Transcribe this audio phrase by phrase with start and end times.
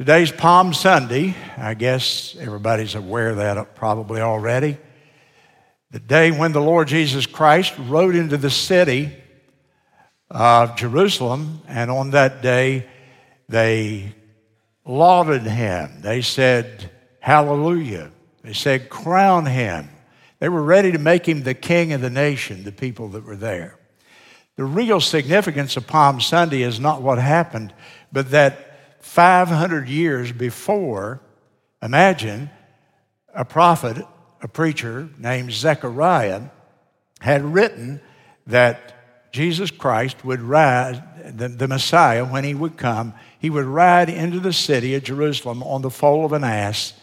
[0.00, 1.34] Today's Palm Sunday.
[1.58, 4.78] I guess everybody's aware of that probably already.
[5.90, 9.12] The day when the Lord Jesus Christ rode into the city
[10.30, 12.88] of Jerusalem, and on that day
[13.50, 14.14] they
[14.86, 16.00] lauded him.
[16.00, 18.10] They said, Hallelujah.
[18.42, 19.90] They said, Crown him.
[20.38, 23.36] They were ready to make him the king of the nation, the people that were
[23.36, 23.78] there.
[24.56, 27.74] The real significance of Palm Sunday is not what happened,
[28.10, 28.69] but that
[29.00, 31.20] 500 years before,
[31.82, 32.50] imagine
[33.34, 34.04] a prophet,
[34.42, 36.42] a preacher named Zechariah
[37.20, 38.00] had written
[38.46, 44.10] that Jesus Christ would ride, the, the Messiah, when he would come, he would ride
[44.10, 46.94] into the city of Jerusalem on the foal of an ass,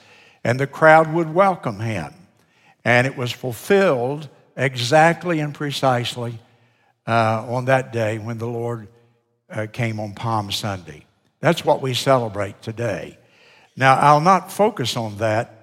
[0.44, 2.14] and the crowd would welcome him.
[2.84, 6.40] And it was fulfilled exactly and precisely
[7.08, 8.88] uh, on that day when the Lord
[9.50, 11.07] uh, came on Palm Sunday.
[11.48, 13.18] That's what we celebrate today.
[13.78, 15.54] Now, I'll not focus on that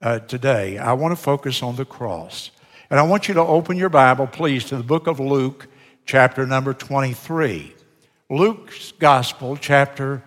[0.00, 0.78] uh, today.
[0.78, 2.50] I want to focus on the cross.
[2.88, 5.66] And I want you to open your Bible, please, to the book of Luke,
[6.06, 7.74] chapter number 23.
[8.30, 10.22] Luke's Gospel, chapter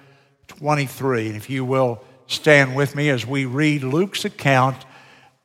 [0.46, 1.26] 23.
[1.26, 4.78] And if you will stand with me as we read Luke's account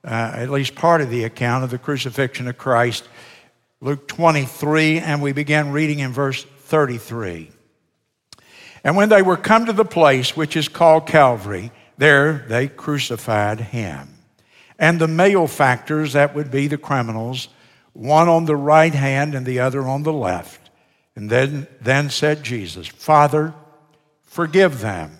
[0.04, 3.08] uh, at least part of the account of the crucifixion of Christ,
[3.80, 7.52] Luke 23, and we begin reading in verse 33.
[8.84, 13.60] And when they were come to the place which is called Calvary, there they crucified
[13.60, 14.08] him.
[14.78, 17.48] And the malefactors, that would be the criminals,
[17.92, 20.70] one on the right hand and the other on the left.
[21.16, 23.52] And then, then said Jesus, Father,
[24.22, 25.18] forgive them,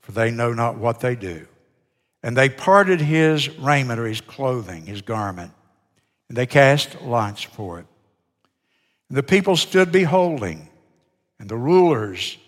[0.00, 1.48] for they know not what they do.
[2.22, 5.50] And they parted his raiment or his clothing, his garment,
[6.28, 7.86] and they cast lots for it.
[9.08, 10.68] And the people stood beholding,
[11.40, 12.38] and the rulers,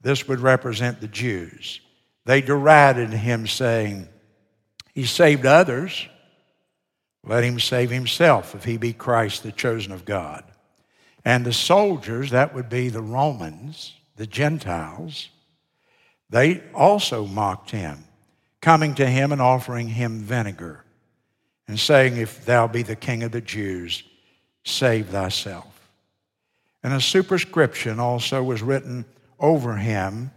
[0.00, 1.80] this would represent the Jews,
[2.24, 4.08] they derided him, saying,
[4.94, 6.08] He saved others.
[7.24, 10.44] Let him save himself if he be Christ, the chosen of God.
[11.24, 15.28] And the soldiers, that would be the Romans, the Gentiles,
[16.30, 18.04] they also mocked him
[18.60, 20.84] coming to him and offering him vinegar
[21.66, 24.02] and saying, If thou be the king of the Jews,
[24.64, 25.90] save thyself.
[26.82, 29.04] And a superscription also was written
[29.38, 30.30] over him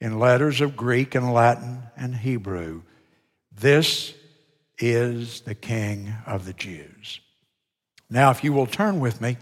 [0.00, 2.82] in letters of Greek and Latin and Hebrew
[3.54, 4.14] This
[4.78, 7.20] is the King of the Jews.
[8.10, 9.36] Now, if you will turn with me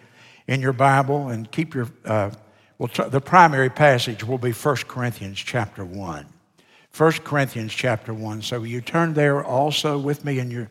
[0.47, 2.31] in your Bible and keep your, uh,
[2.79, 6.27] well, t- the primary passage will be 1 Corinthians chapter 1.
[6.97, 8.43] 1 Corinthians chapter 1.
[8.43, 10.69] So you turn there also with me in your,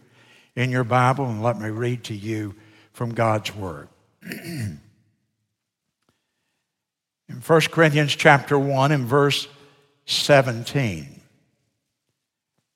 [0.56, 2.56] in your Bible and let me read to you
[2.94, 3.88] from God's Word.
[7.30, 9.48] in 1 Corinthians chapter 1 and verse
[10.06, 11.22] 17.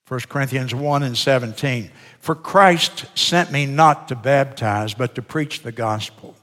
[0.07, 1.91] 1 Corinthians 1 and 17.
[2.19, 6.35] For Christ sent me not to baptize, but to preach the gospel.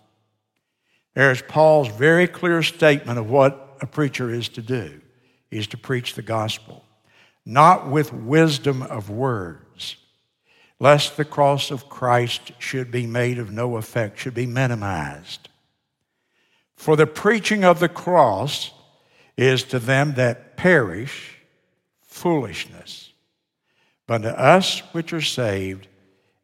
[1.15, 5.01] There's Paul's very clear statement of what a preacher is to do,
[5.51, 6.85] is to preach the gospel
[7.51, 9.97] not with wisdom of words,
[10.79, 15.49] lest the cross of Christ should be made of no effect, should be minimized.
[16.81, 18.71] For the preaching of the cross
[19.37, 21.37] is to them that perish
[22.01, 23.13] foolishness,
[24.07, 25.89] but to us which are saved,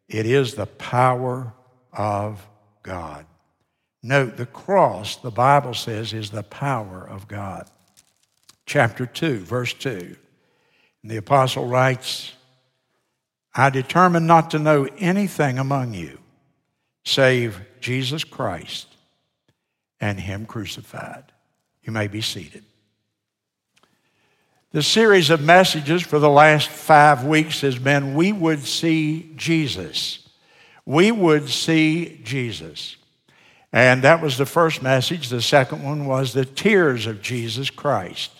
[0.07, 1.53] it is the power
[1.91, 2.47] of
[2.83, 3.25] God.
[4.03, 7.67] Note, the cross, the Bible says, is the power of God.
[8.67, 10.15] Chapter 2, verse 2.
[11.01, 12.31] And the apostle writes,
[13.55, 16.19] I determined not to know anything among you
[17.03, 18.96] save Jesus Christ
[19.99, 21.23] and Him crucified.
[21.83, 22.63] You may be seated.
[24.71, 30.27] The series of messages for the last five weeks has been We Would See Jesus.
[30.87, 32.95] We would see Jesus.
[33.73, 35.27] And that was the first message.
[35.27, 38.31] The second one was the tears of Jesus Christ.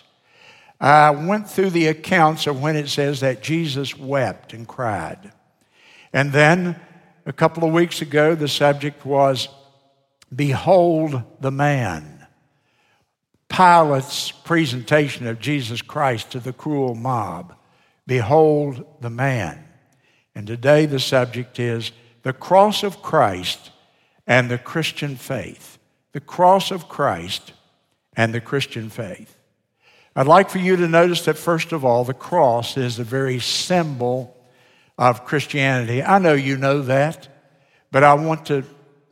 [0.80, 5.32] I went through the accounts of when it says that Jesus wept and cried.
[6.14, 6.80] And then
[7.26, 9.48] a couple of weeks ago, the subject was
[10.34, 12.26] Behold the Man.
[13.48, 17.54] Pilate's presentation of Jesus Christ to the cruel mob.
[18.06, 19.64] Behold the Man.
[20.34, 21.92] And today the subject is
[22.22, 23.70] the cross of Christ
[24.26, 25.78] and the Christian faith.
[26.12, 27.52] The cross of Christ
[28.14, 29.36] and the Christian faith.
[30.14, 33.38] I'd like for you to notice that, first of all, the cross is the very
[33.38, 34.36] symbol
[34.98, 36.02] of Christianity.
[36.02, 37.28] I know you know that,
[37.92, 38.64] but I want to,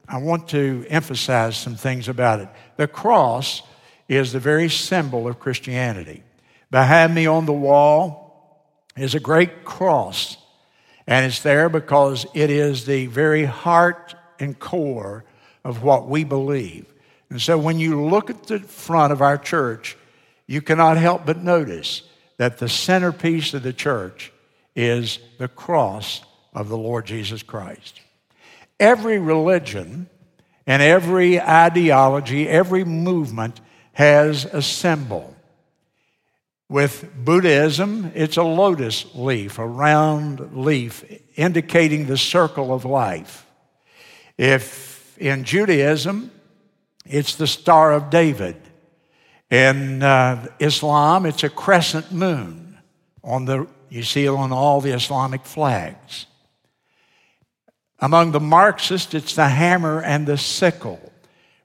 [0.08, 2.48] I want to emphasize some things about it.
[2.76, 3.62] The cross
[4.08, 6.22] is the very symbol of Christianity.
[6.70, 8.64] Behind me on the wall
[8.96, 10.36] is a great cross,
[11.06, 15.24] and it's there because it is the very heart and core
[15.64, 16.86] of what we believe.
[17.30, 19.96] And so when you look at the front of our church,
[20.46, 22.02] you cannot help but notice
[22.36, 24.32] that the centerpiece of the church
[24.76, 26.22] is the cross
[26.54, 28.00] of the Lord Jesus Christ.
[28.78, 30.08] Every religion
[30.66, 33.60] and every ideology, every movement
[33.92, 35.34] has a symbol.
[36.68, 41.04] With Buddhism, it's a lotus leaf, a round leaf
[41.36, 43.46] indicating the circle of life.
[44.36, 46.30] If in Judaism,
[47.06, 48.56] it's the Star of David.
[49.48, 52.78] In uh, Islam, it's a crescent moon
[53.22, 56.26] on the you see it on all the Islamic flags.
[57.98, 61.00] Among the Marxists, it's the hammer and the sickle,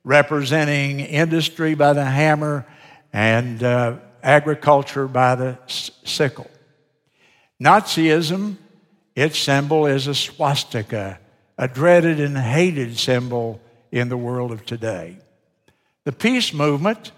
[0.04, 2.66] representing industry by the hammer
[3.12, 6.50] and uh, agriculture by the sickle.
[7.62, 8.56] Nazism,
[9.16, 11.20] its symbol is a swastika,
[11.58, 13.60] a dreaded and hated symbol
[13.92, 15.18] in the world of today.
[16.06, 17.12] The peace movement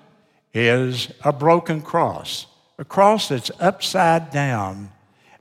[0.54, 2.48] is a broken cross,
[2.80, 4.92] a cross that's upside down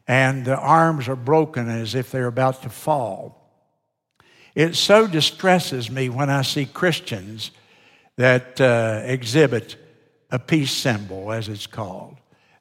[0.06, 3.41] and the arms are broken as if they're about to fall.
[4.54, 7.50] It so distresses me when I see Christians
[8.16, 9.76] that uh, exhibit
[10.30, 12.16] a peace symbol, as it's called.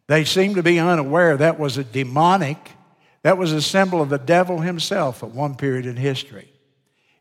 [0.08, 2.72] They seem to be unaware that was a demonic,
[3.24, 6.52] that was a symbol of the devil himself at one period in history.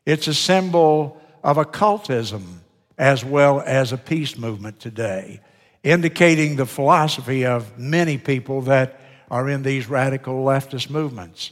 [0.05, 2.61] It's a symbol of occultism
[2.97, 5.41] as well as a peace movement today,
[5.83, 11.51] indicating the philosophy of many people that are in these radical leftist movements.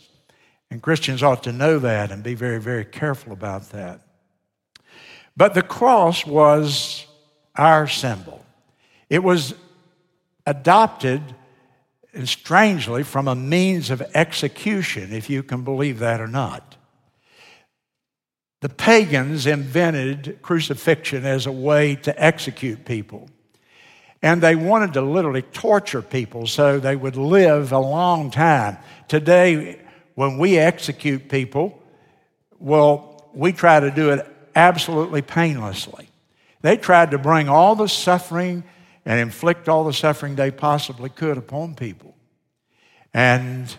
[0.72, 4.02] And Christians ought to know that and be very, very careful about that.
[5.36, 7.06] But the cross was
[7.56, 8.46] our symbol.
[9.10, 9.56] It was
[10.46, 11.22] adopted,
[12.14, 16.76] and strangely, from a means of execution, if you can believe that or not.
[18.62, 23.30] The pagans invented crucifixion as a way to execute people.
[24.22, 28.78] And they wanted to literally torture people so they would live a long time.
[29.08, 29.80] Today,
[30.20, 31.82] when we execute people,
[32.60, 36.10] well, we try to do it absolutely painlessly.
[36.60, 38.66] They tried to bring all the suffering
[39.06, 42.18] and inflict all the suffering they possibly could upon people.
[43.14, 43.74] And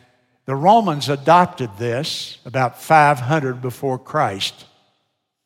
[0.47, 4.65] the Romans adopted this about 500 before Christ.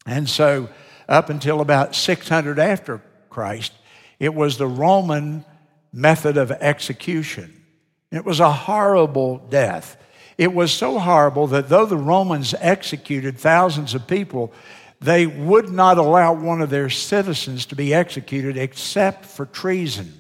[0.07, 0.69] And so,
[1.09, 3.73] up until about 600 after Christ,
[4.21, 5.45] it was the Roman
[5.93, 7.65] method of execution.
[8.13, 9.97] It was a horrible death.
[10.37, 14.53] It was so horrible that though the Romans executed thousands of people,
[15.01, 20.13] they would not allow one of their citizens to be executed except for treason.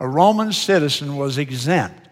[0.00, 2.08] A Roman citizen was exempt.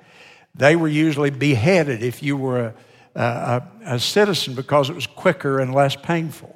[0.54, 2.74] They were usually beheaded if you were
[3.14, 6.52] a, a, a citizen because it was quicker and less painful.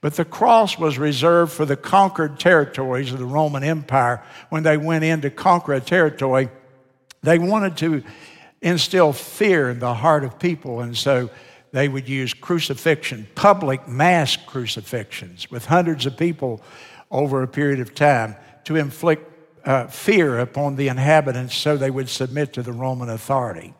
[0.00, 4.22] But the cross was reserved for the conquered territories of the Roman Empire.
[4.50, 6.50] When they went in to conquer a territory,
[7.22, 8.02] they wanted to
[8.66, 11.30] instill fear in the heart of people, and so
[11.70, 16.60] they would use crucifixion, public mass crucifixions, with hundreds of people
[17.08, 18.34] over a period of time
[18.64, 19.32] to inflict
[19.64, 23.72] uh, fear upon the inhabitants so they would submit to the Roman authority.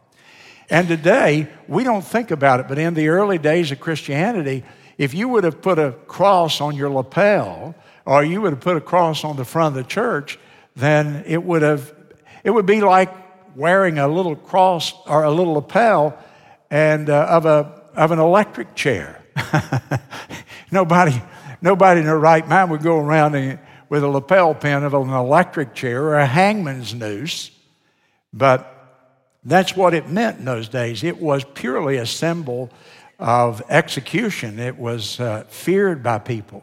[0.70, 4.62] And today, we don't think about it, but in the early days of Christianity,
[4.98, 8.76] if you would have put a cross on your lapel or you would have put
[8.76, 10.38] a cross on the front of the church,
[10.76, 11.92] then it would have
[12.44, 13.25] it would be like
[13.56, 16.16] wearing a little cross or a little lapel
[16.70, 19.22] and uh, of a of an electric chair.
[20.70, 21.20] nobody
[21.60, 23.58] nobody in their right mind would go around
[23.88, 27.50] with a lapel pin of an electric chair or a hangman's noose,
[28.32, 28.72] but
[29.44, 31.04] that's what it meant in those days.
[31.04, 32.70] It was purely a symbol
[33.18, 34.58] of execution.
[34.58, 36.62] It was uh, feared by people.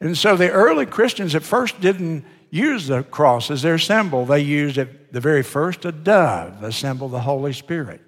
[0.00, 4.26] And so the early Christians at first didn't use the cross as their symbol.
[4.26, 8.00] They used at the very first a dove, a symbol of the Holy Spirit.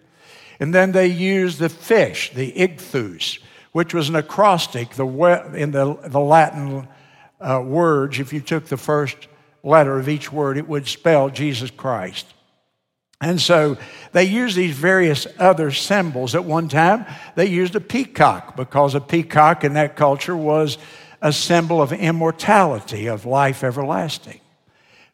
[0.58, 3.38] And then they used the fish, the ichthus,
[3.72, 5.06] which was an acrostic the,
[5.54, 6.88] in the, the Latin
[7.40, 8.18] uh, words.
[8.18, 9.16] If you took the first
[9.62, 12.26] letter of each word, it would spell Jesus Christ.
[13.20, 13.76] And so
[14.12, 16.34] they used these various other symbols.
[16.34, 20.78] At one time, they used a peacock because a peacock in that culture was
[21.20, 24.40] a symbol of immortality, of life everlasting.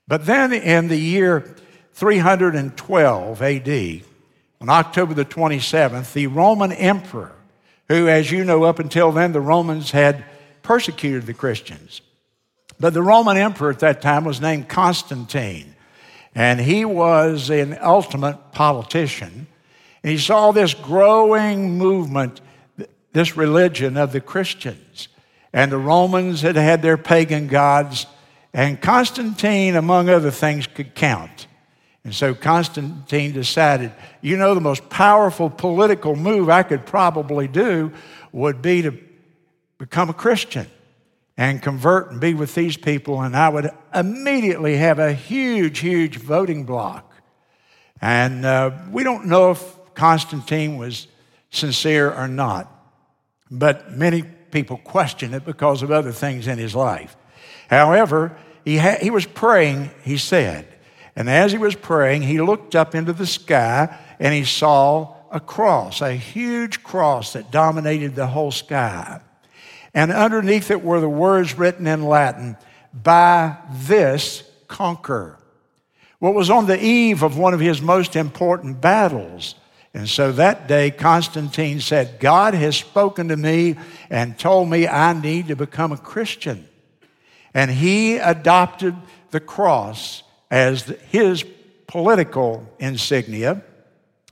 [0.08, 1.56] But then in the year
[1.94, 4.02] 312 AD,
[4.60, 7.32] on October the 27th, the Roman emperor,
[7.88, 10.24] who, as you know, up until then, the Romans had
[10.62, 12.00] persecuted the Christians.
[12.78, 15.74] But the Roman emperor at that time was named Constantine.
[16.34, 19.46] And he was an ultimate politician.
[20.02, 22.40] And he saw this growing movement,
[23.12, 25.08] this religion of the Christians.
[25.52, 28.06] And the Romans had had their pagan gods,
[28.52, 31.46] and Constantine, among other things, could count.
[32.04, 33.92] And so Constantine decided,
[34.22, 37.92] you know, the most powerful political move I could probably do
[38.32, 38.96] would be to
[39.78, 40.66] become a Christian
[41.36, 46.16] and convert and be with these people, and I would immediately have a huge, huge
[46.18, 47.14] voting block.
[48.00, 51.06] And uh, we don't know if Constantine was
[51.50, 52.70] sincere or not,
[53.50, 57.16] but many people question it because of other things in his life.
[57.68, 60.66] However, he, ha- he was praying, he said,
[61.16, 65.40] and as he was praying, he looked up into the sky and he saw a
[65.40, 69.20] cross, a huge cross that dominated the whole sky.
[69.94, 72.56] And underneath it were the words written in Latin,
[72.92, 75.38] by this conquer.
[76.18, 79.54] What was on the eve of one of his most important battles.
[79.94, 83.76] And so that day, Constantine said, God has spoken to me
[84.10, 86.68] and told me I need to become a Christian.
[87.54, 88.94] And he adopted
[89.30, 91.44] the cross as his
[91.86, 93.62] political insignia,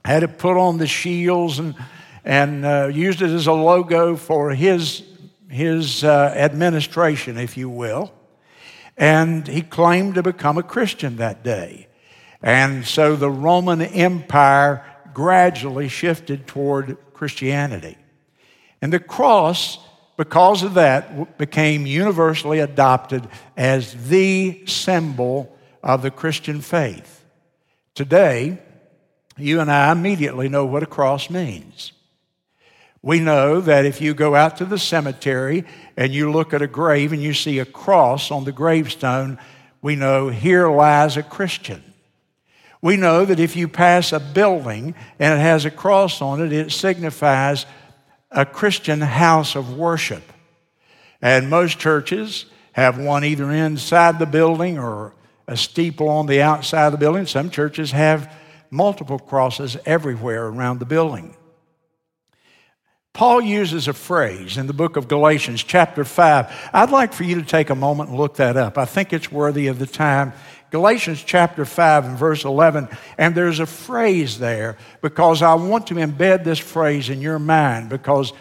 [0.05, 1.75] had it put on the shields and,
[2.25, 5.03] and uh, used it as a logo for his
[5.49, 8.13] his uh, administration, if you will.
[8.97, 11.89] And he claimed to become a Christian that day.
[12.43, 14.85] And so the Roman Empire
[15.15, 17.97] gradually shifted toward Christianity.
[18.81, 19.79] And the cross,
[20.17, 27.25] because of that, became universally adopted as the symbol of the Christian faith.
[27.95, 28.59] Today,
[29.37, 31.93] you and I immediately know what a cross means.
[33.03, 35.65] We know that if you go out to the cemetery
[35.97, 39.39] and you look at a grave and you see a cross on the gravestone,
[39.81, 41.83] we know here lies a Christian.
[42.83, 46.53] We know that if you pass a building and it has a cross on it,
[46.53, 47.67] it signifies
[48.31, 50.23] a Christian house of worship.
[51.23, 55.15] And most churches have one either inside the building or
[55.49, 57.27] a steeple on the outside of the building.
[57.27, 58.33] Some churches have
[58.71, 61.35] multiple crosses everywhere around the building.
[63.15, 66.71] Paul uses a phrase in the book of Galatians, chapter 5.
[66.73, 68.79] I'd like for you to take a moment and look that up.
[68.79, 70.35] I think it's worthy of the time.
[70.71, 72.89] Galatians chapter 5 and verse 11.
[73.17, 77.89] And there's a phrase there because I want to embed this phrase in your mind
[77.89, 78.33] because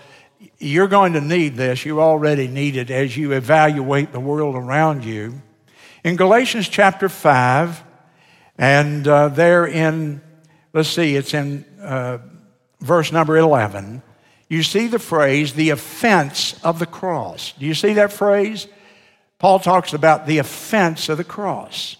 [0.60, 1.86] you're going to need this.
[1.86, 5.42] You already need it as you evaluate the world around you.
[6.08, 7.84] In Galatians chapter 5,
[8.58, 10.22] and uh, there in,
[10.72, 12.20] let's see, it's in uh,
[12.80, 14.02] verse number 11
[14.48, 17.52] you see the phrase, the offense of the cross.
[17.60, 18.68] Do you see that phrase?
[19.38, 21.98] Paul talks about the offense of the cross,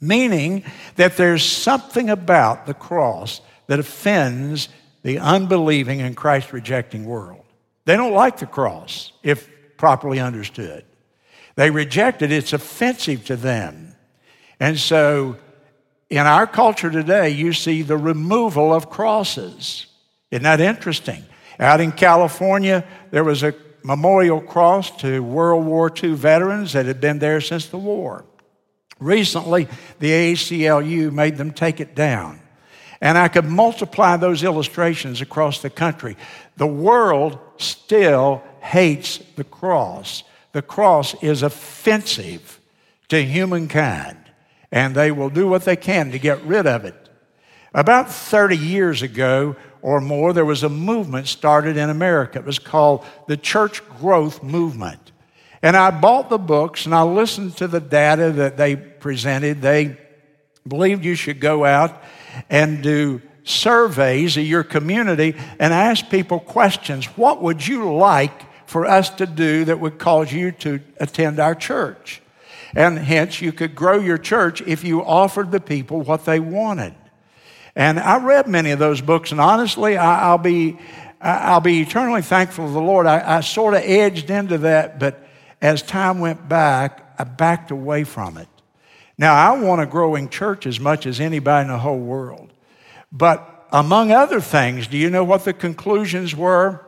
[0.00, 0.62] meaning
[0.94, 4.68] that there's something about the cross that offends
[5.02, 7.44] the unbelieving and Christ rejecting world.
[7.84, 10.84] They don't like the cross if properly understood.
[11.58, 13.96] They reject it, it's offensive to them.
[14.60, 15.38] And so,
[16.08, 19.86] in our culture today, you see the removal of crosses.
[20.30, 21.24] Isn't that interesting?
[21.58, 27.00] Out in California, there was a memorial cross to World War II veterans that had
[27.00, 28.24] been there since the war.
[29.00, 29.66] Recently,
[29.98, 32.38] the ACLU made them take it down.
[33.00, 36.16] And I could multiply those illustrations across the country.
[36.56, 40.22] The world still hates the cross.
[40.52, 42.60] The cross is offensive
[43.08, 44.18] to humankind,
[44.70, 47.08] and they will do what they can to get rid of it.
[47.74, 52.38] About 30 years ago, or more, there was a movement started in America.
[52.38, 55.12] It was called the Church Growth Movement.
[55.62, 59.60] And I bought the books and I listened to the data that they presented.
[59.60, 59.96] They
[60.66, 62.02] believed you should go out
[62.48, 67.06] and do surveys of your community and ask people questions.
[67.16, 71.54] What would you like for us to do that would cause you to attend our
[71.54, 72.20] church?
[72.76, 76.94] And hence, you could grow your church if you offered the people what they wanted.
[77.74, 80.78] And I read many of those books, and honestly, I, will be,
[81.18, 83.06] I'll be eternally thankful to the Lord.
[83.06, 85.26] I, I sort of edged into that, but
[85.62, 88.48] as time went back, I backed away from it.
[89.16, 92.52] Now, I want a growing church as much as anybody in the whole world.
[93.10, 96.84] But among other things, do you know what the conclusions were?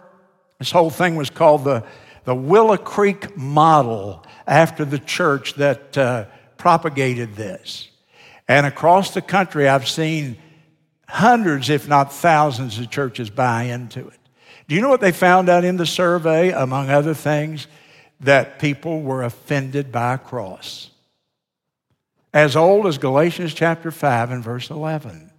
[0.61, 1.85] This whole thing was called the,
[2.25, 6.27] the Willow Creek model after the church that uh,
[6.59, 7.89] propagated this.
[8.47, 10.37] And across the country, I've seen
[11.09, 14.19] hundreds, if not thousands, of churches buy into it.
[14.69, 17.67] Do you know what they found out in the survey, among other things?
[18.21, 20.91] That people were offended by a cross.
[22.35, 25.31] as old as Galatians chapter 5 and verse 11.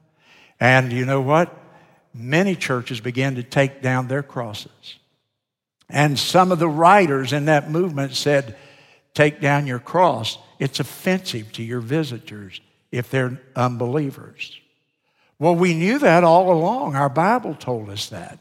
[0.59, 1.55] And you know what?
[2.11, 4.97] Many churches began to take down their crosses.
[5.91, 8.55] And some of the writers in that movement said,
[9.13, 10.37] Take down your cross.
[10.57, 14.59] It's offensive to your visitors if they're unbelievers.
[15.37, 16.95] Well, we knew that all along.
[16.95, 18.39] Our Bible told us that.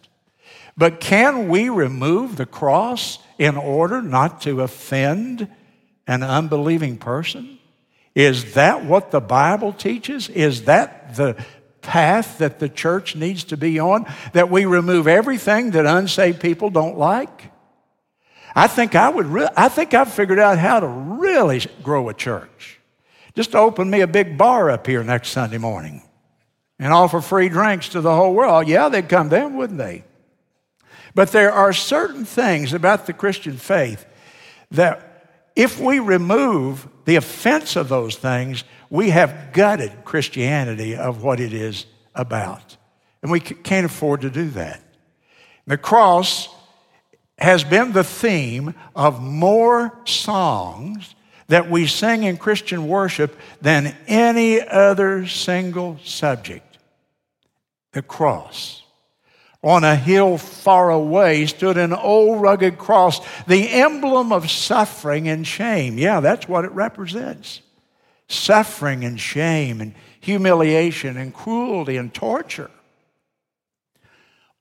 [0.77, 5.49] But can we remove the cross in order not to offend
[6.07, 7.59] an unbelieving person?
[8.15, 10.29] Is that what the Bible teaches?
[10.29, 11.43] Is that the
[11.83, 14.07] path that the church needs to be on?
[14.33, 17.51] That we remove everything that unsaved people don't like?
[18.55, 19.27] I think I would.
[19.27, 22.81] Re- I think I've figured out how to really grow a church.
[23.35, 26.03] Just open me a big bar up here next Sunday morning,
[26.79, 28.67] and offer free drinks to the whole world.
[28.67, 30.05] Yeah, they'd come then, wouldn't they?
[31.15, 34.05] But there are certain things about the Christian faith
[34.71, 35.07] that
[35.57, 41.53] if we remove the offense of those things, we have gutted Christianity of what it
[41.53, 42.77] is about.
[43.23, 44.83] And we can't afford to do that.
[45.67, 46.49] The cross
[47.39, 51.15] has been the theme of more songs
[51.47, 56.79] that we sing in Christian worship than any other single subject.
[57.93, 58.83] The cross.
[59.63, 65.47] On a hill far away stood an old rugged cross, the emblem of suffering and
[65.47, 65.99] shame.
[65.99, 67.61] Yeah, that's what it represents
[68.31, 72.71] suffering and shame and humiliation and cruelty and torture.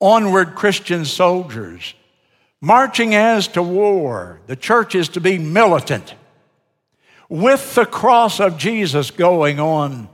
[0.00, 1.94] Onward, Christian soldiers,
[2.60, 4.40] marching as to war.
[4.46, 6.14] The church is to be militant,
[7.28, 10.08] with the cross of Jesus going on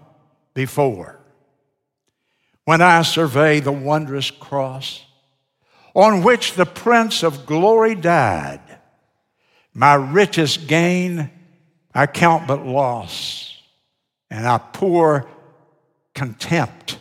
[0.55, 1.19] before
[2.67, 5.03] when I survey the wondrous cross
[5.95, 8.61] on which the Prince of Glory died.
[9.73, 11.31] My richest gain
[11.97, 13.57] I count but loss,
[14.31, 15.27] and I pour
[16.15, 16.99] contempt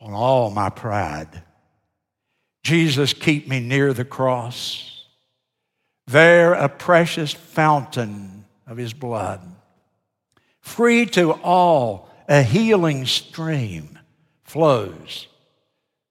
[0.00, 1.42] on all my pride.
[2.62, 5.04] Jesus, keep me near the cross.
[6.06, 9.40] There, a precious fountain of his blood,
[10.60, 13.98] free to all, a healing stream
[14.44, 15.26] flows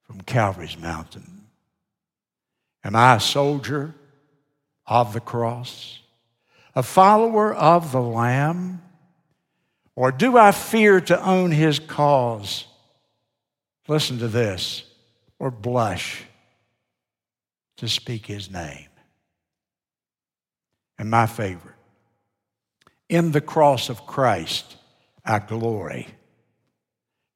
[0.03, 1.47] from Calvary's mountain.
[2.83, 3.95] Am I a soldier
[4.85, 5.99] of the cross,
[6.75, 8.81] a follower of the Lamb?
[9.95, 12.65] Or do I fear to own his cause?
[13.87, 14.83] Listen to this,
[15.37, 16.23] or blush
[17.77, 18.87] to speak his name.
[20.97, 21.75] And my favorite,
[23.09, 24.77] in the cross of Christ,
[25.25, 26.07] I glory,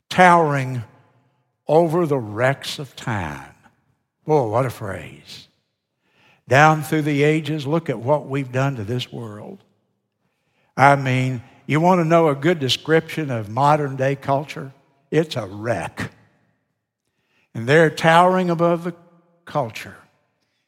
[0.09, 0.83] towering
[1.67, 3.53] over the wrecks of time.
[4.25, 5.47] Boy, what a phrase.
[6.47, 9.63] Down through the ages, look at what we've done to this world.
[10.77, 14.71] I mean, you want to know a good description of modern day culture?
[15.09, 16.11] It's a wreck.
[17.53, 18.93] And there, towering above the
[19.45, 19.95] culture,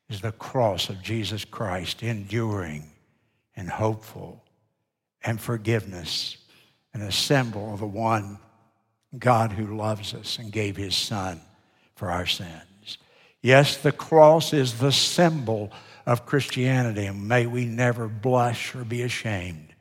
[0.09, 2.89] is the cross of Jesus Christ, enduring
[3.55, 4.43] and hopeful
[5.23, 6.37] and forgiveness
[6.93, 8.39] and a symbol of the one
[9.17, 11.41] God who loves us and gave his son
[11.95, 12.66] for our sins.
[13.47, 15.71] Yes, the cross is the symbol
[16.05, 19.73] of Christianity, and may we never blush or be ashamed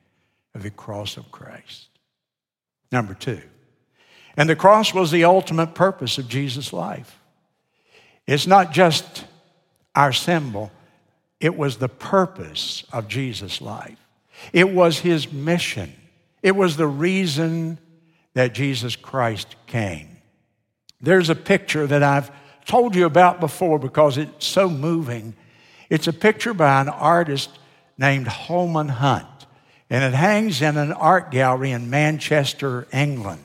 [0.55, 1.88] of the cross of Christ.
[2.92, 3.42] Number two,
[4.37, 7.18] and the cross was the ultimate purpose of Jesus' life.
[8.24, 9.24] It's not just
[9.96, 10.70] our symbol,
[11.40, 13.98] it was the purpose of Jesus' life.
[14.52, 15.92] It was his mission.
[16.40, 17.81] It was the reason
[18.35, 20.18] that Jesus Christ came.
[21.00, 22.31] There's a picture that I've
[22.66, 25.35] told you about before because it's so moving.
[25.88, 27.59] It's a picture by an artist
[27.96, 29.26] named Holman Hunt,
[29.88, 33.42] and it hangs in an art gallery in Manchester, England.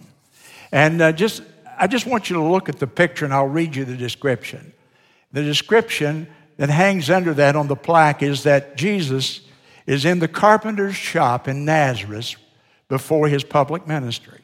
[0.71, 1.43] And uh, just,
[1.77, 4.73] I just want you to look at the picture, and I'll read you the description.
[5.31, 9.41] The description that hangs under that on the plaque is that Jesus
[9.85, 12.35] is in the carpenter's shop in Nazareth
[12.87, 14.41] before his public ministry.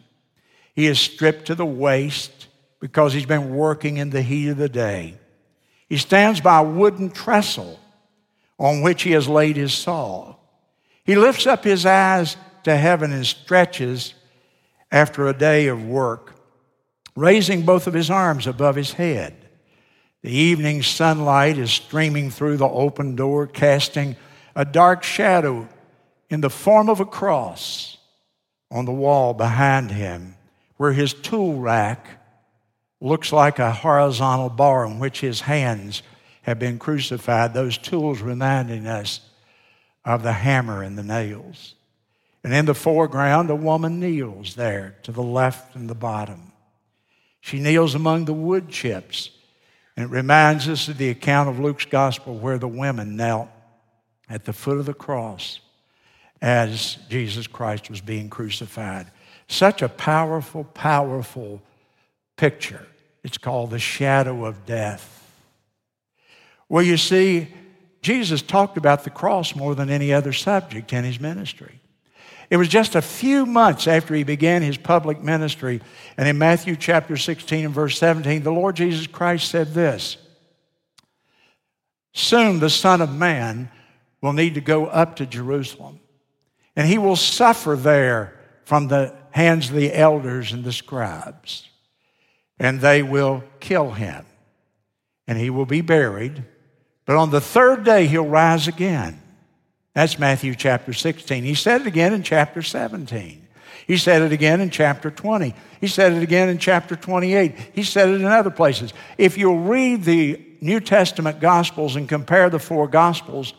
[0.75, 2.36] He is stripped to the waist
[2.79, 5.15] because he's been working in the heat of the day.
[5.89, 7.79] He stands by a wooden trestle
[8.59, 10.35] on which he has laid his saw.
[11.03, 14.13] He lifts up his eyes to heaven and stretches
[14.91, 16.35] after a day of work,
[17.15, 19.35] raising both of his arms above his head.
[20.21, 24.15] The evening sunlight is streaming through the open door, casting
[24.55, 25.67] a dark shadow
[26.29, 27.97] in the form of a cross
[28.69, 30.35] on the wall behind him
[30.77, 32.16] where his tool rack
[32.99, 36.01] looks like a horizontal bar on which his hands
[36.43, 39.21] have been crucified, those tools reminding us
[40.05, 41.75] of the hammer and the nails.
[42.43, 46.53] And in the foreground, a woman kneels there to the left and the bottom.
[47.41, 49.31] She kneels among the wood chips.
[49.95, 53.49] And it reminds us of the account of Luke's gospel where the women knelt
[54.29, 55.59] at the foot of the cross
[56.41, 59.07] as Jesus Christ was being crucified.
[59.47, 61.61] Such a powerful, powerful
[62.37, 62.87] picture.
[63.23, 65.13] It's called the shadow of death.
[66.69, 67.47] Well, you see,
[68.01, 71.81] Jesus talked about the cross more than any other subject in his ministry.
[72.49, 75.81] It was just a few months after he began his public ministry,
[76.15, 80.17] and in Matthew chapter 16 and verse 17, the Lord Jesus Christ said this
[82.13, 83.69] Soon the Son of Man
[84.21, 85.99] will need to go up to Jerusalem,
[86.75, 91.67] and he will suffer there from the hands of the elders and the scribes,
[92.59, 94.25] and they will kill him,
[95.27, 96.43] and he will be buried.
[97.05, 99.21] But on the third day, he'll rise again.
[99.93, 101.43] That's Matthew chapter 16.
[101.43, 103.47] He said it again in chapter 17.
[103.87, 105.55] He said it again in chapter 20.
[105.79, 107.55] He said it again in chapter 28.
[107.73, 108.93] He said it in other places.
[109.17, 113.53] If you'll read the New Testament Gospels and compare the four Gospels,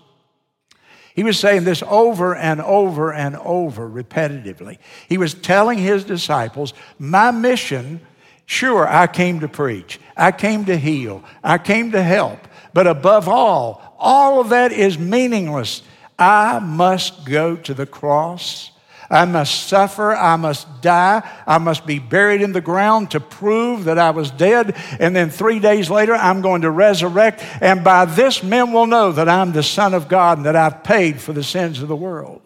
[1.15, 4.79] he was saying this over and over and over repetitively.
[5.09, 8.01] He was telling his disciples, My mission,
[8.49, 12.41] sure, I came to preach, I came to heal, I came to help,
[12.75, 15.83] but above all, all of that is meaningless
[16.19, 18.73] I must go to the cross.
[19.11, 20.15] I must suffer.
[20.15, 21.23] I must die.
[21.47, 24.77] I must be buried in the ground to prove that I was dead.
[24.99, 27.43] And then three days later, I'm going to resurrect.
[27.61, 30.83] And by this, men will know that I'm the Son of God and that I've
[30.83, 32.43] paid for the sins of the world.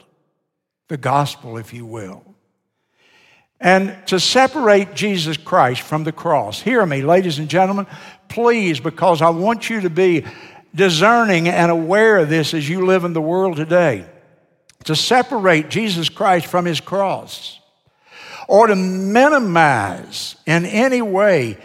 [0.89, 2.32] The gospel, if you will.
[3.63, 7.87] And to separate Jesus Christ from the cross, hear me, ladies and gentlemen,
[8.29, 10.25] please, because I want you to be
[10.75, 14.05] discerning and aware of this as you live in the world today.
[14.85, 17.61] To separate Jesus Christ from his cross
[18.49, 21.57] or to minimize in any way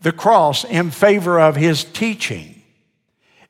[0.00, 2.62] the cross in favor of his teaching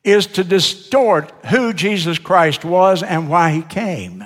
[0.03, 4.25] is to distort who Jesus Christ was and why he came.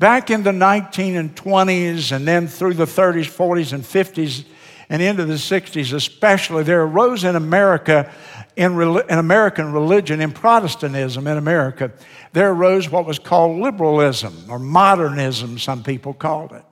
[0.00, 4.46] Back in the 19 and 20s, and then through the 30s, 40s, and 50s,
[4.88, 8.10] and into the 60s especially, there arose in America
[8.56, 11.92] in, in American religion, in Protestantism in America,
[12.32, 16.64] there arose what was called liberalism or modernism, some people called it.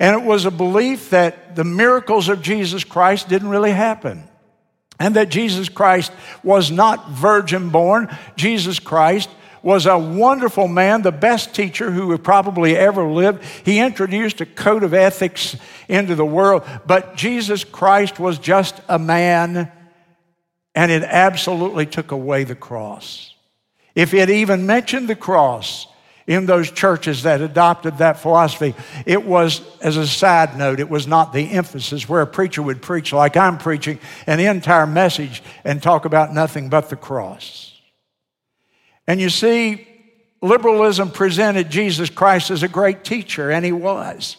[0.00, 4.24] And it was a belief that the miracles of Jesus Christ didn't really happen.
[4.98, 6.10] And that Jesus Christ
[6.42, 8.16] was not virgin born.
[8.34, 9.30] Jesus Christ
[9.64, 13.42] was a wonderful man, the best teacher who probably ever lived.
[13.64, 15.56] He introduced a code of ethics
[15.88, 19.72] into the world, but Jesus Christ was just a man
[20.74, 23.34] and it absolutely took away the cross.
[23.94, 25.86] If it even mentioned the cross
[26.26, 28.74] in those churches that adopted that philosophy,
[29.06, 32.82] it was, as a side note, it was not the emphasis where a preacher would
[32.82, 37.63] preach like I'm preaching an entire message and talk about nothing but the cross.
[39.06, 39.86] And you see,
[40.40, 44.36] liberalism presented Jesus Christ as a great teacher, and he was.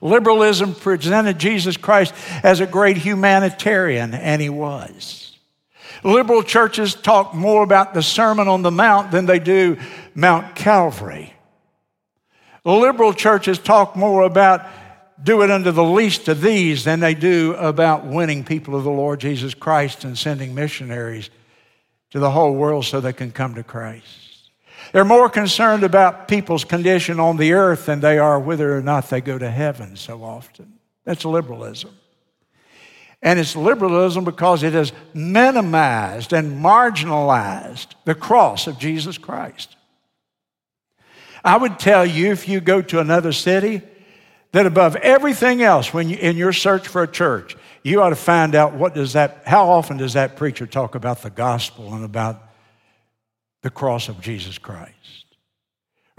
[0.00, 5.36] Liberalism presented Jesus Christ as a great humanitarian, and he was.
[6.02, 9.76] Liberal churches talk more about the Sermon on the Mount than they do
[10.14, 11.34] Mount Calvary.
[12.64, 14.66] Liberal churches talk more about
[15.22, 18.90] do it unto the least of these than they do about winning people of the
[18.90, 21.28] Lord Jesus Christ and sending missionaries
[22.10, 24.06] to the whole world so they can come to Christ.
[24.92, 29.08] They're more concerned about people's condition on the earth than they are whether or not
[29.08, 30.74] they go to heaven so often.
[31.04, 31.96] That's liberalism.
[33.22, 39.76] And it's liberalism because it has minimized and marginalized the cross of Jesus Christ.
[41.44, 43.82] I would tell you if you go to another city
[44.52, 48.16] that above everything else, when you, in your search for a church, you ought to
[48.16, 52.04] find out what does that, how often does that preacher talk about the gospel and
[52.04, 52.42] about
[53.62, 54.94] the cross of Jesus Christ?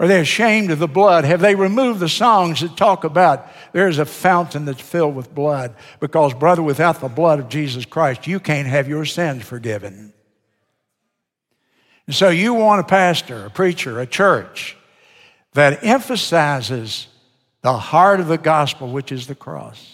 [0.00, 1.24] Are they ashamed of the blood?
[1.24, 5.76] Have they removed the songs that talk about there's a fountain that's filled with blood?
[6.00, 10.12] Because, brother, without the blood of Jesus Christ, you can't have your sins forgiven.
[12.08, 14.76] And so, you want a pastor, a preacher, a church
[15.52, 17.06] that emphasizes
[17.60, 19.91] the heart of the gospel, which is the cross.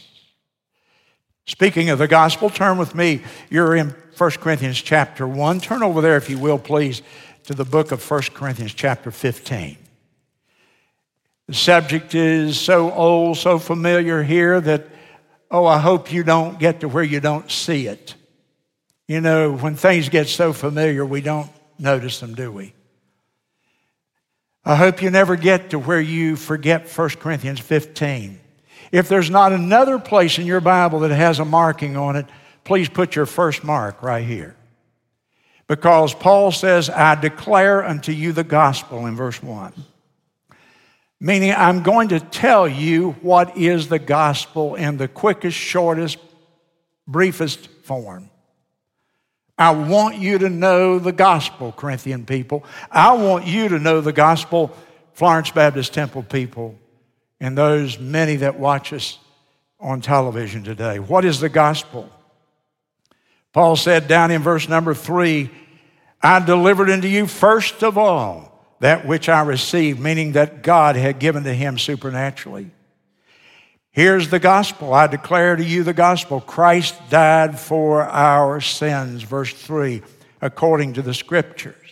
[1.49, 3.23] Speaking of the gospel, turn with me.
[3.49, 5.61] You're in 1 Corinthians chapter 1.
[5.61, 7.01] Turn over there, if you will, please
[7.45, 9.79] to the book of 1 Corinthians, chapter 15.
[11.47, 14.89] The subject is so old, so familiar here that,
[15.51, 18.15] oh, I hope you don't get to where you don't see it.
[19.07, 22.75] You know, when things get so familiar, we don't notice them, do we?
[24.67, 28.39] I hope you never get to where you forget 1 Corinthians 15.
[28.91, 32.27] If there's not another place in your Bible that has a marking on it,
[32.65, 34.57] please put your first mark right here.
[35.67, 39.75] Because Paul says, I declare unto you the gospel in verse 1.
[41.21, 46.19] Meaning, I'm going to tell you what is the gospel in the quickest, shortest,
[47.07, 48.31] briefest form.
[49.59, 52.65] I want you to know the gospel, Corinthian people.
[52.91, 54.75] I want you to know the gospel,
[55.15, 56.79] Florence Baptist Temple people,
[57.41, 59.19] and those many that watch us
[59.81, 60.99] on television today.
[60.99, 62.11] What is the gospel?
[63.53, 65.51] Paul said down in verse number three,
[66.21, 71.19] I delivered unto you first of all that which I received, meaning that God had
[71.19, 72.71] given to him supernaturally.
[73.91, 74.95] Here's the gospel.
[74.95, 76.41] I declare to you the gospel.
[76.41, 80.03] Christ died for our sins, verse 3,
[80.41, 81.88] according to the scriptures.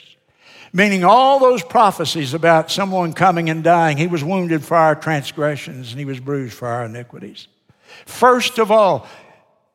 [0.76, 5.90] Meaning all those prophecies about someone coming and dying, he was wounded for our transgressions
[5.90, 7.48] and he was bruised for our iniquities.
[8.04, 9.08] First of all,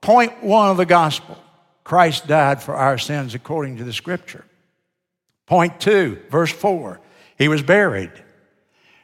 [0.02, 1.40] point one of the gospel
[1.84, 4.46] Christ died for our sins according to the scripture.
[5.48, 7.02] Point two, verse four,
[7.36, 8.12] he was buried.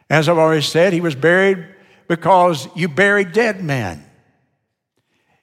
[0.08, 1.66] As I've already said, he was buried
[2.08, 4.06] because you bury dead men.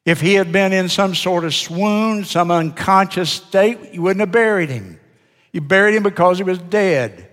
[0.04, 4.30] If he had been in some sort of swoon, some unconscious state, you wouldn't have
[4.30, 5.00] buried him.
[5.54, 7.30] You buried him because he was dead.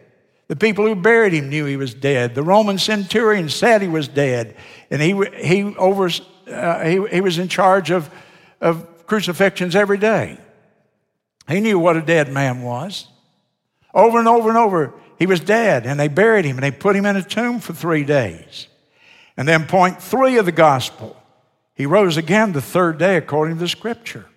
[0.47, 2.35] The people who buried him knew he was dead.
[2.35, 4.55] The Roman centurion said he was dead,
[4.91, 6.07] and he, he, over,
[6.47, 8.11] uh, he, he was in charge of,
[8.61, 10.37] of crucifixions every day.
[11.47, 13.07] He knew what a dead man was.
[13.91, 16.95] Over and over and over, he was dead, and they buried him, and they put
[16.95, 18.67] him in a tomb for three days.
[19.35, 21.17] And then, point three of the gospel,
[21.73, 24.27] he rose again the third day according to the scripture.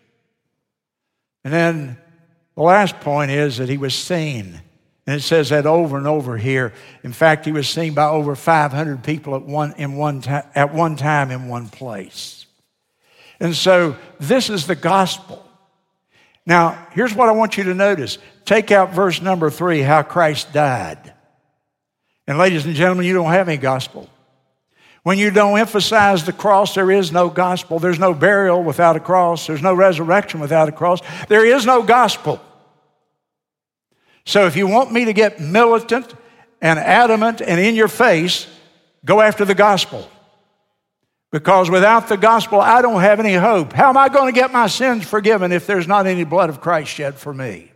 [1.45, 1.99] And then
[2.57, 4.61] the last point is that he was seen.
[5.07, 6.73] And it says that over and over here.
[7.03, 10.97] In fact, he was seen by over 500 people at one, in one at one
[10.97, 12.47] time in one place.
[13.39, 15.45] And so this is the gospel.
[16.47, 18.19] Now, here's what I want you to notice.
[18.45, 21.13] Take out verse number three, how Christ died.
[22.27, 24.09] And ladies and gentlemen, you don't have any gospel.
[25.05, 27.79] When you don't emphasize the cross, there is no gospel.
[27.79, 29.47] There's no burial without a cross.
[29.47, 31.01] There's no resurrection without a cross.
[31.29, 32.41] There is no gospel.
[34.25, 36.13] So if you want me to get militant
[36.63, 38.47] and adamant and in your face,
[39.05, 40.11] go after the gospel.
[41.31, 43.75] Because without the gospel, I don't have any hope.
[43.75, 46.63] How am I going to get my sins forgiven if there's not any blood of
[46.63, 47.71] Christ shed for me?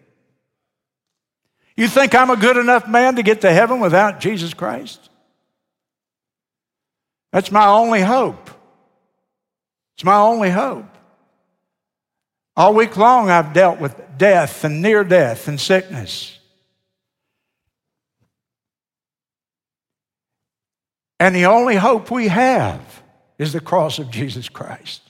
[1.77, 5.08] You think I'm a good enough man to get to heaven without Jesus Christ?
[7.33, 8.51] That's my only hope.
[9.97, 10.87] It's my only hope.
[12.57, 16.39] All week long, I've dealt with death and near death and sickness.
[21.21, 23.03] And the only hope we have
[23.39, 25.03] is the cross of Jesus Christ.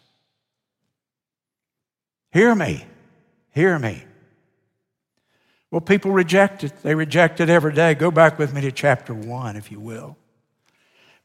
[2.33, 2.85] Hear me.
[3.55, 4.05] Hear me.
[5.71, 6.83] Well, people reject it.
[6.83, 7.95] They reject it every day.
[7.95, 10.17] Go back with me to chapter 1, if you will.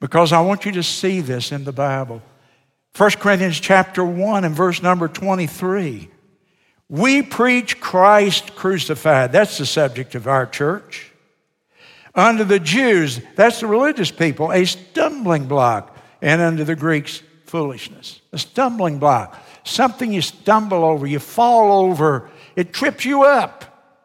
[0.03, 2.21] Because I want you to see this in the Bible.
[2.97, 6.09] 1 Corinthians chapter 1 and verse number 23.
[6.89, 9.31] We preach Christ crucified.
[9.31, 11.13] That's the subject of our church.
[12.13, 18.19] Unto the Jews, that's the religious people, a stumbling block and unto the Greeks, foolishness.
[18.33, 23.95] A stumbling block, something you stumble over, you fall over, it trips you up.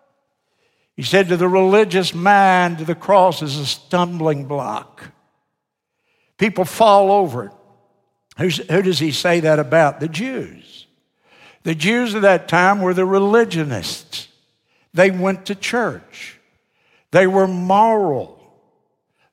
[0.94, 5.02] He said to the religious mind, the cross is a stumbling block.
[6.38, 7.52] People fall over it.
[8.38, 10.00] Who's, who does he say that about?
[10.00, 10.86] The Jews.
[11.64, 14.28] The Jews of that time were the religionists.
[14.94, 16.38] They went to church.
[17.10, 18.38] They were moral.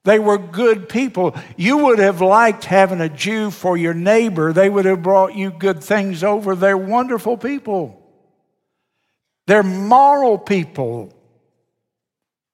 [0.04, 1.36] They were good people.
[1.58, 4.54] You would have liked having a Jew for your neighbor.
[4.54, 6.56] They would have brought you good things over.
[6.56, 8.02] They're wonderful people.
[9.48, 11.12] They're moral people.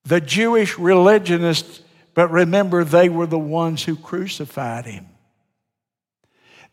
[0.06, 1.82] The Jewish religionists,
[2.14, 5.08] but remember, they were the ones who crucified him.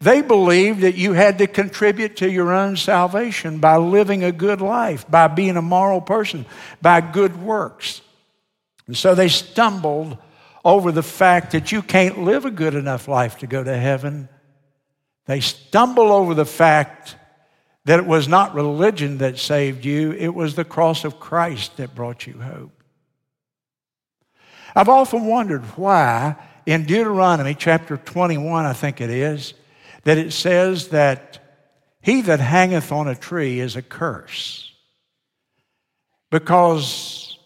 [0.00, 4.60] They believed that you had to contribute to your own salvation by living a good
[4.60, 6.46] life, by being a moral person,
[6.80, 8.00] by good works.
[8.86, 10.16] And so they stumbled
[10.64, 14.28] over the fact that you can't live a good enough life to go to heaven.
[15.26, 17.16] They stumble over the fact
[17.84, 21.94] that it was not religion that saved you, it was the cross of Christ that
[21.94, 22.77] brought you hope.
[24.78, 29.54] I've often wondered why in Deuteronomy chapter 21, I think it is,
[30.04, 31.40] that it says that
[32.00, 34.72] he that hangeth on a tree is a curse.
[36.30, 37.36] Because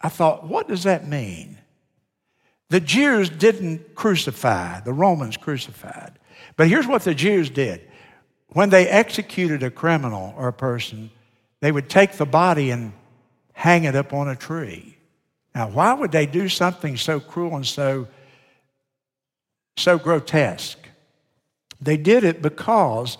[0.00, 1.58] I thought, what does that mean?
[2.70, 6.18] The Jews didn't crucify, the Romans crucified.
[6.56, 7.82] But here's what the Jews did
[8.54, 11.10] when they executed a criminal or a person,
[11.60, 12.94] they would take the body and
[13.52, 14.97] hang it up on a tree.
[15.58, 18.06] Now, why would they do something so cruel and so,
[19.76, 20.78] so grotesque?
[21.80, 23.18] They did it because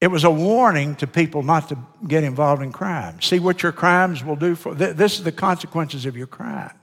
[0.00, 3.20] it was a warning to people not to get involved in crime.
[3.20, 6.78] See what your crimes will do for this is the consequences of your crime.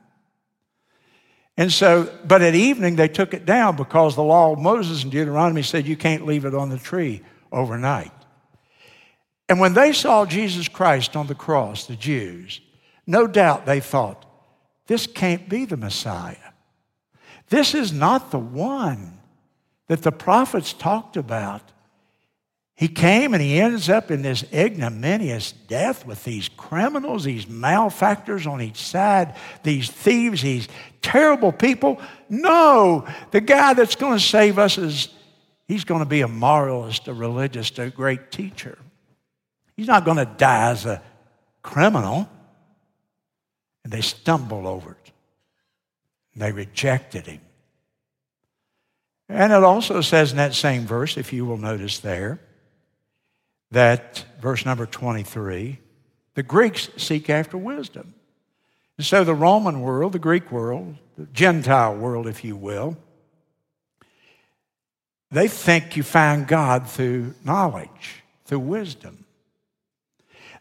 [1.56, 5.12] And so, but at evening they took it down because the law of Moses in
[5.12, 7.22] Deuteronomy said you can't leave it on the tree
[7.54, 8.12] overnight.
[9.48, 12.60] And when they saw Jesus Christ on the cross, the Jews,
[13.08, 14.26] no doubt they thought,
[14.88, 16.36] this can't be the Messiah.
[17.50, 19.20] This is not the one
[19.88, 21.62] that the prophets talked about.
[22.78, 28.46] He came and he ends up in this ignominious death with these criminals, these malefactors
[28.46, 30.68] on each side, these thieves, these
[31.02, 32.02] terrible people.
[32.28, 35.08] No, the guy that's going to save us is
[35.70, 38.78] he's going to be a moralist, a religious, a great teacher.
[39.78, 41.02] He's not going to die as a
[41.62, 42.30] criminal.
[43.86, 45.12] And they stumbled over it.
[46.36, 47.40] They rejected him.
[49.30, 52.40] And it also says in that same verse, if you will notice there,
[53.70, 55.78] that verse number 23,
[56.34, 58.16] the Greeks seek after wisdom.
[58.98, 62.98] And so the Roman world, the Greek world, the Gentile world, if you will,
[65.30, 69.25] they think you find God through knowledge, through wisdom.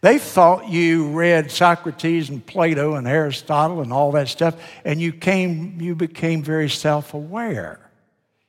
[0.04, 5.14] They thought you read Socrates and Plato and Aristotle and all that stuff, and you
[5.14, 7.80] came, you became very self-aware.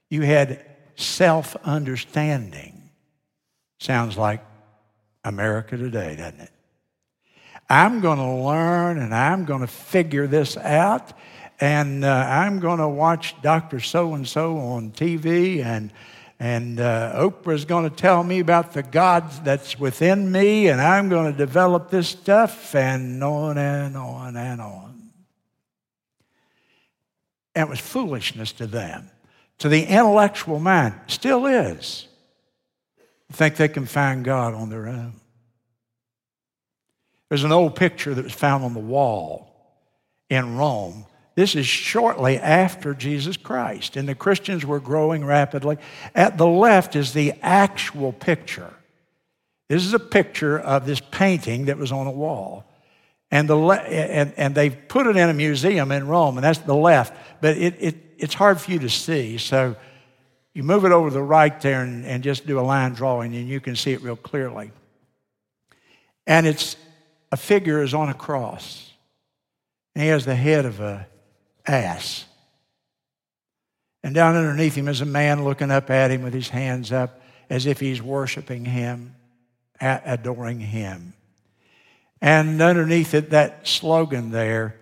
[0.10, 0.66] You had
[0.98, 2.90] self-understanding.
[3.80, 4.44] Sounds like
[5.24, 6.52] America today, doesn't it?
[7.70, 11.14] I'm going to learn and I'm going to figure this out,
[11.62, 13.80] and uh, I'm going to watch Dr.
[13.80, 15.94] So and so on TV, and
[16.40, 21.10] and uh, Oprah's going to tell me about the God that's within me, and I'm
[21.10, 25.12] going to develop this stuff, and on and on and on.
[27.56, 29.10] And it was foolishness to them.
[29.60, 32.08] To the intellectual mind, still is.
[33.32, 35.14] Think they can find God on their own.
[37.30, 39.52] There's an old picture that was found on the wall
[40.30, 45.78] in Rome this is shortly after Jesus Christ, and the Christians were growing rapidly.
[46.16, 48.74] At the left is the actual picture.
[49.68, 52.64] This is a picture of this painting that was on a wall.
[53.32, 56.60] And, the le- and, and they've put it in a museum in Rome, and that's
[56.60, 59.38] the left, but it, it, it's hard for you to see.
[59.38, 59.76] So
[60.54, 63.36] you move it over to the right there and, and just do a line drawing,
[63.36, 64.72] and you can see it real clearly.
[66.26, 66.78] And it's
[67.32, 68.94] a figure is on a cross.
[69.96, 71.08] And he has the head of a
[71.68, 72.26] ass.
[74.04, 77.22] And down underneath him is a man looking up at him with his hands up
[77.50, 79.16] as if he's worshiping him,
[79.80, 81.14] adoring him.
[82.22, 84.80] And underneath it, that slogan there,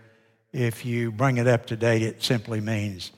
[0.51, 3.11] if you bring it up to date, it simply means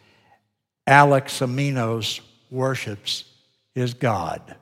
[0.88, 3.25] Alexamenos worships
[3.73, 4.56] his God.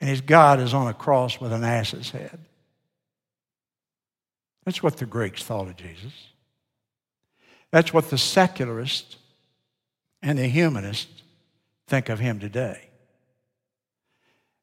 [0.00, 2.38] And his God is on a cross with an ass's head.
[4.64, 6.12] That's what the Greeks thought of Jesus.
[7.72, 9.16] That's what the secularists
[10.22, 11.22] and the humanists
[11.88, 12.88] think of him today.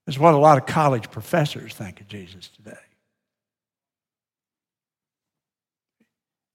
[0.08, 2.78] It's what a lot of college professors think of Jesus today.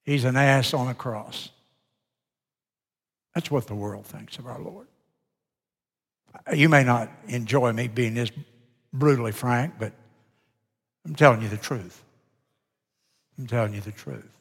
[0.04, 1.50] He's an ass on a cross.
[3.34, 4.86] That's what the world thinks of our Lord.
[6.52, 8.30] You may not enjoy me being this
[8.92, 9.92] brutally frank, but
[11.04, 12.02] I'm telling you the truth.
[13.38, 14.33] I'm telling you the truth.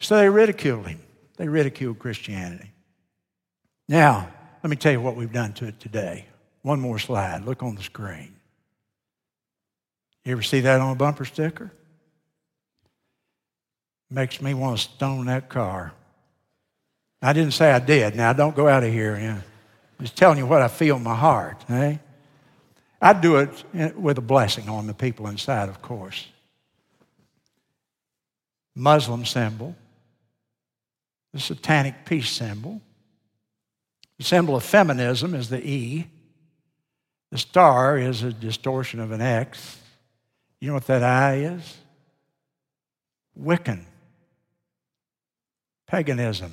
[0.00, 1.00] So they ridiculed him.
[1.36, 2.70] They ridiculed Christianity.
[3.88, 4.28] Now,
[4.62, 6.26] let me tell you what we've done to it today.
[6.62, 7.44] One more slide.
[7.44, 8.34] Look on the screen.
[10.24, 11.72] You ever see that on a bumper sticker?
[14.10, 15.92] Makes me want to stone that car.
[17.20, 18.14] I didn't say I did.
[18.16, 19.18] Now, don't go out of here.
[19.18, 19.42] You know.
[19.98, 21.64] I'm just telling you what I feel in my heart.
[21.68, 21.96] Eh?
[23.00, 26.26] I'd do it with a blessing on the people inside, of course.
[28.74, 29.74] Muslim symbol
[31.38, 32.82] the satanic peace symbol.
[34.18, 36.08] The symbol of feminism is the E.
[37.30, 39.78] The star is a distortion of an X.
[40.60, 41.76] You know what that I is?
[43.40, 43.84] Wiccan.
[45.86, 46.52] Paganism.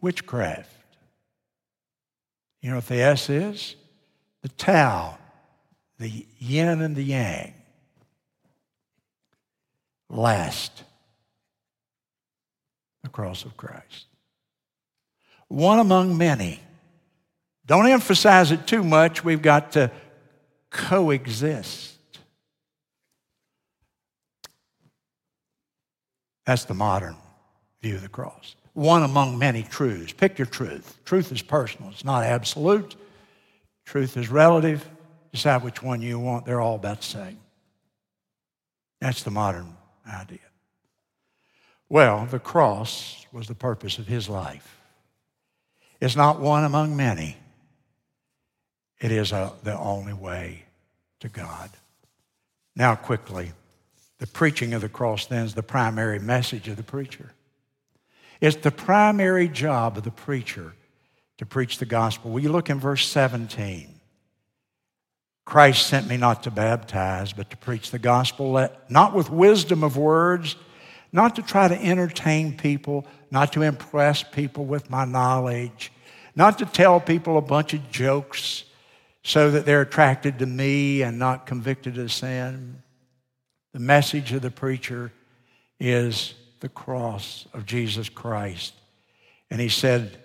[0.00, 0.70] Witchcraft.
[2.62, 3.76] You know what the S is?
[4.40, 5.18] The Tao,
[5.98, 7.52] the yin and the yang.
[10.08, 10.84] last?
[13.04, 14.06] The cross of Christ.
[15.46, 16.58] One among many.
[17.66, 19.22] Don't emphasize it too much.
[19.22, 19.92] We've got to
[20.70, 21.96] coexist.
[26.46, 27.16] That's the modern
[27.80, 28.56] view of the cross.
[28.72, 30.12] One among many truths.
[30.12, 30.98] Pick your truth.
[31.04, 32.96] Truth is personal, it's not absolute.
[33.86, 34.88] Truth is relative.
[35.30, 36.46] Decide which one you want.
[36.46, 37.38] They're all about the same.
[39.00, 39.76] That's the modern
[40.08, 40.38] idea.
[41.88, 44.78] Well, the cross was the purpose of his life.
[46.00, 47.36] It's not one among many,
[49.00, 50.64] it is a, the only way
[51.20, 51.70] to God.
[52.76, 53.52] Now, quickly,
[54.18, 57.32] the preaching of the cross then is the primary message of the preacher.
[58.40, 60.74] It's the primary job of the preacher
[61.38, 62.30] to preach the gospel.
[62.30, 63.88] Will you look in verse 17?
[65.44, 69.96] Christ sent me not to baptize, but to preach the gospel, not with wisdom of
[69.96, 70.56] words,
[71.14, 75.92] not to try to entertain people, not to impress people with my knowledge,
[76.34, 78.64] not to tell people a bunch of jokes
[79.22, 82.82] so that they're attracted to me and not convicted of sin.
[83.72, 85.12] The message of the preacher
[85.78, 88.74] is the cross of Jesus Christ.
[89.52, 90.18] And he said,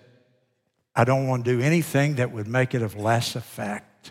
[0.96, 4.10] I don't want to do anything that would make it of less effect.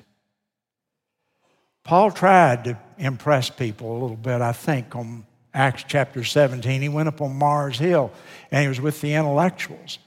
[1.84, 5.26] Paul tried to impress people a little bit, I think, on
[5.60, 6.82] Acts chapter 17.
[6.82, 8.14] He went up on Mars Hill
[8.50, 10.00] and he was with the intellectuals.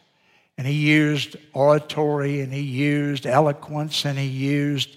[0.56, 4.96] And he used oratory and he used eloquence and he used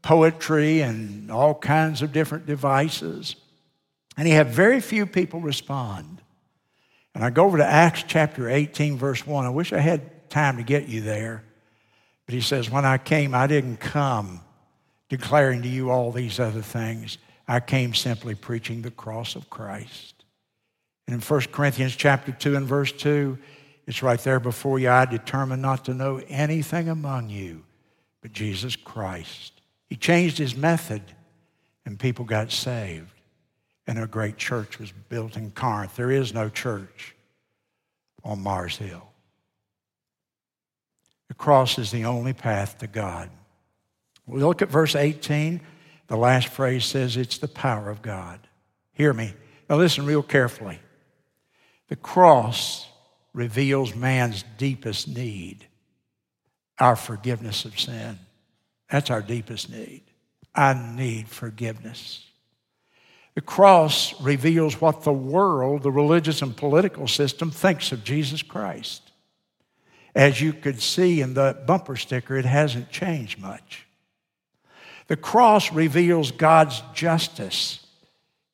[0.00, 3.36] poetry and all kinds of different devices.
[4.16, 6.22] And he had very few people respond.
[7.14, 9.44] And I go over to Acts chapter 18, verse 1.
[9.44, 11.44] I wish I had time to get you there.
[12.24, 14.40] But he says, When I came, I didn't come
[15.10, 17.18] declaring to you all these other things.
[17.48, 20.24] I came simply preaching the cross of Christ.
[21.06, 23.38] And in 1 Corinthians chapter 2 and verse 2,
[23.86, 24.90] it's right there before you.
[24.90, 27.62] I determined not to know anything among you
[28.20, 29.56] but Jesus Christ
[29.88, 31.02] he changed his method,
[31.84, 33.12] and people got saved.
[33.86, 35.94] And a great church was built in Corinth.
[35.94, 37.14] There is no church
[38.24, 39.08] on Mars Hill.
[41.28, 43.30] The cross is the only path to God.
[44.26, 45.60] We look at verse 18.
[46.08, 48.40] The last phrase says it's the power of God.
[48.92, 49.34] Hear me.
[49.68, 50.78] Now listen real carefully.
[51.88, 52.88] The cross
[53.32, 55.66] reveals man's deepest need
[56.78, 58.18] our forgiveness of sin.
[58.90, 60.02] That's our deepest need.
[60.54, 62.24] I need forgiveness.
[63.34, 69.12] The cross reveals what the world, the religious and political system, thinks of Jesus Christ.
[70.14, 73.85] As you could see in the bumper sticker, it hasn't changed much.
[75.08, 77.86] The cross reveals God's justice.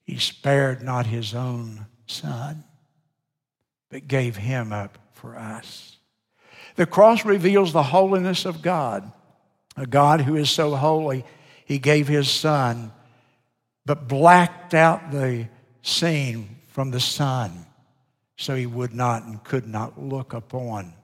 [0.04, 2.64] He spared not his own son,
[3.88, 5.96] but gave him up for us.
[6.76, 9.10] The cross reveals the holiness of God.
[9.76, 11.24] A God who is so holy,
[11.64, 12.92] he gave his son,
[13.86, 15.48] but blacked out the
[15.82, 17.66] scene from the sun
[18.36, 20.94] so he would not and could not look upon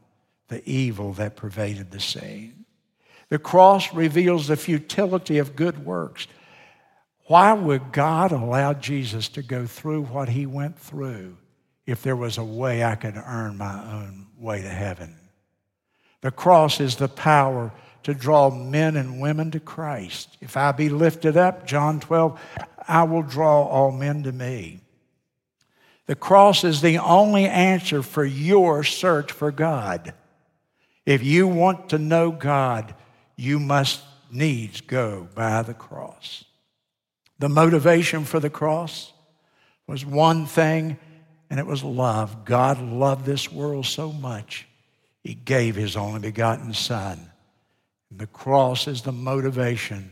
[0.48, 2.64] the evil that pervaded the scene.
[3.28, 6.26] The cross reveals the futility of good works.
[7.26, 11.36] Why would God allow Jesus to go through what he went through
[11.86, 15.14] if there was a way I could earn my own way to heaven?
[16.22, 17.70] The cross is the power
[18.04, 20.38] to draw men and women to Christ.
[20.40, 22.40] If I be lifted up, John 12,
[22.88, 24.80] I will draw all men to me.
[26.06, 30.14] The cross is the only answer for your search for God.
[31.04, 32.94] If you want to know God,
[33.38, 36.44] you must needs go by the cross.
[37.38, 39.12] The motivation for the cross
[39.86, 40.98] was one thing,
[41.48, 42.44] and it was love.
[42.44, 44.68] God loved this world so much,
[45.24, 47.30] He gave His only begotten Son
[48.10, 50.10] the cross is the motivation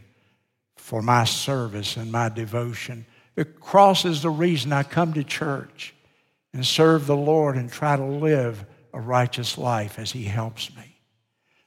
[0.76, 3.06] for my service and my devotion.
[3.34, 5.94] The cross is the reason I come to church
[6.52, 10.98] and serve the Lord and try to live a righteous life as He helps me.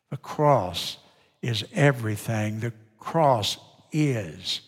[0.09, 0.97] The cross
[1.41, 2.59] is everything.
[2.59, 3.57] The cross
[3.91, 4.61] is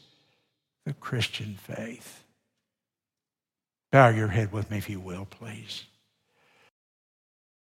[0.86, 2.24] the Christian faith.
[3.92, 5.84] Bow your head with me, if you will, please.